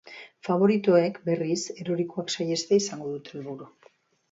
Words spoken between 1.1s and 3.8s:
berriz, erorikoak saihestea izango dute helburu.